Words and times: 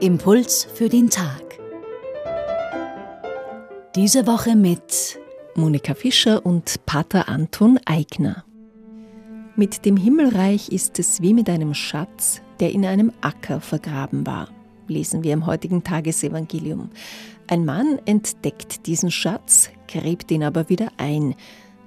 Impuls 0.00 0.66
für 0.72 0.88
den 0.88 1.10
Tag. 1.10 1.58
Diese 3.94 4.26
Woche 4.26 4.56
mit 4.56 5.18
Monika 5.54 5.92
Fischer 5.94 6.46
und 6.46 6.86
Pater 6.86 7.28
Anton 7.28 7.78
Eigner. 7.84 8.46
Mit 9.54 9.84
dem 9.84 9.98
Himmelreich 9.98 10.70
ist 10.70 10.98
es 10.98 11.20
wie 11.20 11.34
mit 11.34 11.50
einem 11.50 11.74
Schatz, 11.74 12.40
der 12.58 12.72
in 12.72 12.86
einem 12.86 13.12
Acker 13.20 13.60
vergraben 13.60 14.26
war, 14.26 14.48
lesen 14.88 15.22
wir 15.22 15.34
im 15.34 15.44
heutigen 15.44 15.84
Tagesevangelium. 15.84 16.88
Ein 17.48 17.66
Mann 17.66 17.98
entdeckt 18.06 18.86
diesen 18.86 19.10
Schatz, 19.10 19.68
gräbt 19.88 20.30
ihn 20.30 20.42
aber 20.42 20.70
wieder 20.70 20.88
ein. 20.96 21.34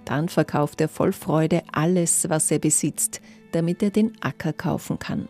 Dann 0.06 0.30
verkauft 0.30 0.82
er 0.82 0.90
voll 0.90 1.14
Freude 1.14 1.64
alles, 1.72 2.30
was 2.30 2.52
er 2.52 2.60
besitzt, 2.60 3.22
damit 3.52 3.82
er 3.84 3.90
den 3.90 4.14
Acker 4.22 4.54
kaufen 4.54 5.00
kann. 5.00 5.28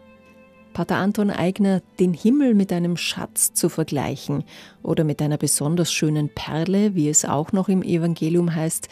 Pater 0.74 0.96
Anton 0.96 1.30
Eigner, 1.30 1.82
den 2.00 2.14
Himmel 2.14 2.56
mit 2.56 2.74
einem 2.74 2.98
Schatz 2.98 3.54
zu 3.54 3.70
vergleichen 3.70 4.44
oder 4.82 5.04
mit 5.04 5.22
einer 5.22 5.38
besonders 5.38 5.94
schönen 5.94 6.30
Perle, 6.30 6.96
wie 6.96 7.10
es 7.10 7.26
auch 7.26 7.52
noch 7.52 7.70
im 7.70 7.84
Evangelium 7.84 8.54
heißt, 8.56 8.90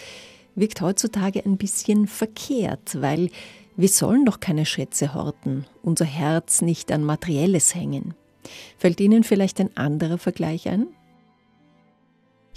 wirkt 0.54 0.82
heutzutage 0.82 1.44
ein 1.44 1.58
bisschen 1.58 2.08
verkehrt, 2.08 3.02
weil 3.02 3.30
wir 3.76 3.90
sollen 3.90 4.26
doch 4.26 4.40
keine 4.40 4.66
Schätze 4.66 5.16
horten, 5.16 5.66
unser 5.82 6.06
Herz 6.06 6.62
nicht 6.62 6.92
an 6.92 7.04
Materielles 7.04 7.74
hängen. 7.74 8.14
Fällt 8.78 9.00
Ihnen 9.00 9.24
vielleicht 9.24 9.60
ein 9.60 9.76
anderer 9.76 10.18
Vergleich 10.18 10.68
ein? 10.68 10.88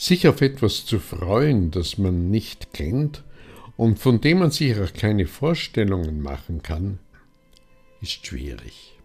Sich 0.04 0.28
auf 0.28 0.42
etwas 0.42 0.84
zu 0.84 0.98
freuen, 0.98 1.70
das 1.70 1.96
man 1.96 2.30
nicht 2.30 2.74
kennt 2.74 3.22
und 3.78 3.98
von 3.98 4.20
dem 4.20 4.40
man 4.40 4.50
sich 4.50 4.78
auch 4.78 4.92
keine 4.92 5.26
Vorstellungen 5.26 6.20
machen 6.20 6.62
kann, 6.62 6.98
ist 8.02 8.26
schwierig. 8.26 8.98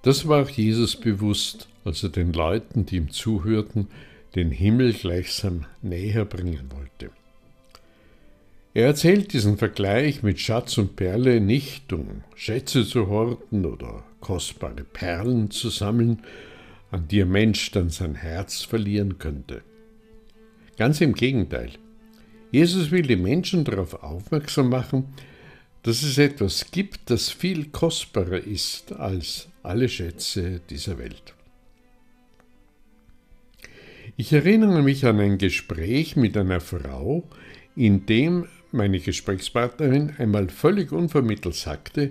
Das 0.00 0.26
war 0.26 0.44
auch 0.44 0.48
Jesus 0.48 0.96
bewusst, 0.96 1.68
als 1.84 2.02
er 2.02 2.08
den 2.08 2.32
Leuten, 2.32 2.86
die 2.86 2.96
ihm 2.96 3.10
zuhörten, 3.10 3.88
den 4.34 4.52
Himmel 4.52 4.94
gleichsam 4.94 5.66
näher 5.82 6.24
bringen 6.24 6.70
wollte. 6.74 7.10
Er 8.72 8.86
erzählt 8.86 9.34
diesen 9.34 9.58
Vergleich 9.58 10.22
mit 10.22 10.40
Schatz 10.40 10.78
und 10.78 10.96
Perle 10.96 11.42
nicht, 11.42 11.92
um 11.92 12.24
Schätze 12.36 12.86
zu 12.86 13.08
horten 13.08 13.66
oder 13.66 14.02
kostbare 14.20 14.84
Perlen 14.84 15.50
zu 15.50 15.68
sammeln, 15.68 16.22
an 16.92 17.08
ein 17.10 17.26
Mensch 17.26 17.70
dann 17.72 17.88
sein 17.90 18.14
Herz 18.14 18.62
verlieren 18.62 19.18
könnte. 19.18 19.62
Ganz 20.76 21.00
im 21.00 21.14
Gegenteil. 21.14 21.70
Jesus 22.52 22.90
will 22.90 23.02
die 23.02 23.16
Menschen 23.16 23.64
darauf 23.64 24.02
aufmerksam 24.02 24.68
machen, 24.68 25.06
dass 25.82 26.02
es 26.02 26.18
etwas 26.18 26.70
gibt, 26.70 27.10
das 27.10 27.30
viel 27.30 27.70
kostbarer 27.70 28.38
ist 28.38 28.92
als 28.92 29.48
alle 29.62 29.88
Schätze 29.88 30.60
dieser 30.70 30.98
Welt. 30.98 31.34
Ich 34.16 34.32
erinnere 34.32 34.82
mich 34.82 35.06
an 35.06 35.18
ein 35.18 35.38
Gespräch 35.38 36.16
mit 36.16 36.36
einer 36.36 36.60
Frau, 36.60 37.24
in 37.74 38.04
dem 38.06 38.46
meine 38.70 39.00
Gesprächspartnerin 39.00 40.14
einmal 40.18 40.48
völlig 40.50 40.92
unvermittelt 40.92 41.54
sagte, 41.54 42.10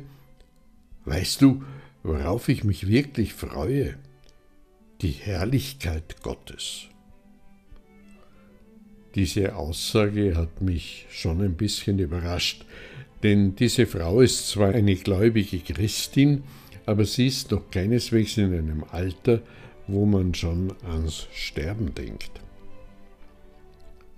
Weißt 1.06 1.42
du, 1.42 1.64
worauf 2.04 2.50
ich 2.50 2.64
mich 2.64 2.88
wirklich 2.88 3.34
freue? 3.34 3.96
Die 5.02 5.14
Herrlichkeit 5.14 6.22
Gottes. 6.22 6.86
Diese 9.16 9.56
Aussage 9.56 10.36
hat 10.36 10.62
mich 10.62 11.08
schon 11.10 11.42
ein 11.42 11.56
bisschen 11.56 11.98
überrascht, 11.98 12.66
denn 13.24 13.56
diese 13.56 13.88
Frau 13.88 14.22
ist 14.22 14.50
zwar 14.50 14.76
eine 14.76 14.96
gläubige 14.96 15.58
Christin, 15.58 16.44
aber 16.86 17.06
sie 17.06 17.26
ist 17.26 17.52
doch 17.52 17.72
keineswegs 17.72 18.38
in 18.38 18.54
einem 18.54 18.84
Alter, 18.92 19.42
wo 19.88 20.06
man 20.06 20.36
schon 20.36 20.76
ans 20.84 21.28
Sterben 21.34 21.96
denkt. 21.96 22.40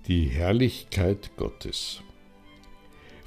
Die 0.06 0.26
Herrlichkeit 0.26 1.30
Gottes. 1.38 2.02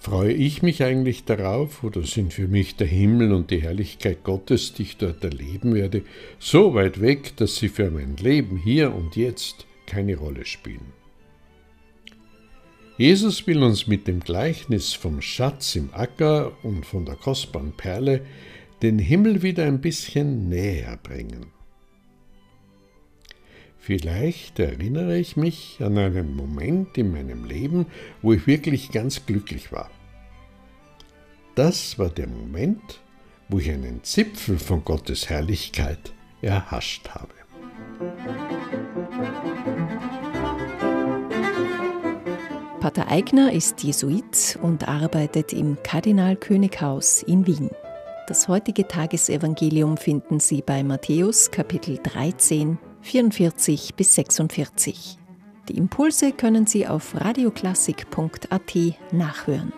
Freue 0.10 0.32
ich 0.32 0.62
mich 0.64 0.84
eigentlich 0.84 1.26
darauf 1.26 1.84
oder 1.84 2.04
sind 2.04 2.34
für 2.34 2.48
mich 2.48 2.78
der 2.78 2.88
Himmel 2.88 3.34
und 3.34 3.52
die 3.52 3.62
Herrlichkeit 3.62 4.24
Gottes, 4.24 4.72
die 4.72 4.84
ich 4.84 4.96
dort 4.96 5.22
erleben 5.22 5.76
werde, 5.76 6.02
so 6.40 6.74
weit 6.74 7.02
weg, 7.02 7.36
dass 7.36 7.58
sie 7.58 7.68
für 7.68 7.92
mein 7.92 8.16
Leben 8.16 8.56
hier 8.56 8.96
und 8.96 9.18
jetzt 9.18 9.66
keine 9.86 10.16
Rolle 10.16 10.46
spielen? 10.46 10.94
Jesus 12.98 13.46
will 13.48 13.62
uns 13.62 13.88
mit 13.88 14.08
dem 14.08 14.22
Gleichnis 14.22 14.94
vom 14.94 15.22
Schatz 15.22 15.76
im 15.76 15.90
Acker 15.94 16.54
und 16.64 16.86
von 16.86 17.04
der 17.04 17.16
kostbaren 17.16 17.74
Perle 17.74 18.22
den 18.82 19.00
Himmel 19.00 19.44
wieder 19.44 19.66
ein 19.66 19.82
bisschen 19.82 20.48
näher 20.48 20.98
bringen. 21.04 21.48
Vielleicht 23.78 24.58
erinnere 24.58 25.18
ich 25.18 25.36
mich 25.36 25.80
an 25.82 25.98
einen 25.98 26.34
Moment 26.34 26.98
in 26.98 27.12
meinem 27.12 27.44
Leben, 27.44 27.88
wo 28.22 28.32
ich 28.32 28.48
wirklich 28.48 28.92
ganz 28.92 29.26
glücklich 29.26 29.74
war. 29.74 29.92
Das 31.58 31.98
war 31.98 32.10
der 32.10 32.28
Moment, 32.28 33.00
wo 33.50 33.58
ich 33.58 33.72
einen 33.72 34.04
Zipfel 34.04 34.60
von 34.60 34.86
Gottes 34.86 35.28
Herrlichkeit 35.28 36.14
erhascht 36.40 37.10
habe. 37.10 37.34
Pater 42.80 43.08
Eigner 43.08 43.52
ist 43.52 43.84
Jesuit 43.84 44.60
und 44.62 44.88
arbeitet 44.88 45.52
im 45.52 45.82
Kardinalkönighaus 45.82 47.24
in 47.24 47.48
Wien. 47.48 47.72
Das 48.28 48.48
heutige 48.48 48.88
Tagesevangelium 48.88 49.98
finden 49.98 50.40
Sie 50.40 50.62
bei 50.62 50.84
Matthäus 50.84 51.50
Kapitel 51.50 51.98
13, 52.04 52.78
44 53.02 53.96
bis 53.96 54.14
46. 54.14 55.18
Die 55.70 55.78
Impulse 55.78 56.34
können 56.34 56.68
Sie 56.68 56.86
auf 56.86 57.20
radioklassik.at 57.20 58.76
nachhören. 59.12 59.74